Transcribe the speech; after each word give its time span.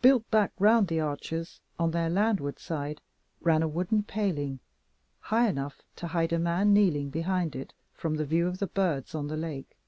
Built 0.00 0.28
back 0.28 0.50
round 0.58 0.88
the 0.88 0.98
arches, 0.98 1.60
on 1.78 1.92
their 1.92 2.10
landward 2.10 2.58
side, 2.58 3.00
ran 3.40 3.62
a 3.62 3.68
wooden 3.68 4.02
paling, 4.02 4.58
high 5.20 5.48
enough 5.48 5.82
to 5.94 6.08
hide 6.08 6.32
a 6.32 6.38
man 6.40 6.72
kneeling 6.74 7.10
behind 7.10 7.54
it 7.54 7.72
from 7.94 8.16
the 8.16 8.26
view 8.26 8.48
of 8.48 8.58
the 8.58 8.66
birds 8.66 9.14
on 9.14 9.28
the 9.28 9.36
lake. 9.36 9.78